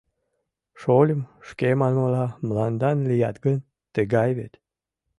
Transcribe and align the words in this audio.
—Шольым, 0.81 1.21
шке 1.47 1.69
манмыла, 1.79 2.25
мландан 2.47 2.97
лият 3.09 3.37
гын, 3.45 3.57
тыгай 3.93 4.29
вет. 4.37 4.53